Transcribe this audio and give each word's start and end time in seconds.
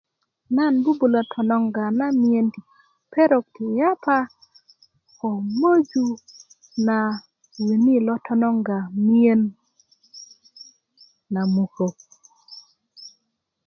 nan 0.55 0.73
bubulö 0.83 1.21
tononga 1.31 1.83
na 1.99 2.05
miyen 2.19 2.47
perok 3.11 3.45
ti 3.55 3.63
yapa 3.79 4.17
ko 5.17 5.27
möju 5.59 6.05
na 6.87 6.97
wini 7.65 7.95
lo 8.07 8.15
tononga 8.25 8.77
miyen 9.05 9.41
na 11.33 11.41
mukök 11.53 11.95